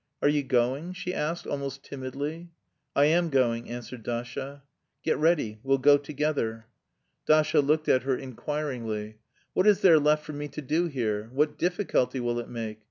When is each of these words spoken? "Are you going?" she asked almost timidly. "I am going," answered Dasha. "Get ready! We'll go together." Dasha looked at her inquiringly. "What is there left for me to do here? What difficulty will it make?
"Are 0.23 0.29
you 0.29 0.41
going?" 0.41 0.93
she 0.93 1.13
asked 1.13 1.45
almost 1.45 1.83
timidly. 1.83 2.49
"I 2.95 3.05
am 3.05 3.29
going," 3.29 3.69
answered 3.69 4.01
Dasha. 4.01 4.63
"Get 5.03 5.15
ready! 5.19 5.59
We'll 5.61 5.77
go 5.77 5.99
together." 5.99 6.65
Dasha 7.27 7.59
looked 7.59 7.87
at 7.87 8.01
her 8.01 8.17
inquiringly. 8.17 9.19
"What 9.53 9.67
is 9.67 9.81
there 9.81 9.99
left 9.99 10.25
for 10.25 10.33
me 10.33 10.47
to 10.47 10.61
do 10.63 10.87
here? 10.87 11.29
What 11.31 11.55
difficulty 11.59 12.19
will 12.19 12.39
it 12.39 12.49
make? 12.49 12.79